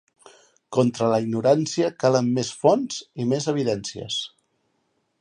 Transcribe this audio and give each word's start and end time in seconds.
Contra 0.77 1.09
la 1.11 1.19
ignorància 1.25 1.91
calen 2.05 2.33
més 2.39 2.51
fonts 2.65 3.01
i 3.25 3.31
més 3.35 3.49
evidències. 3.57 4.21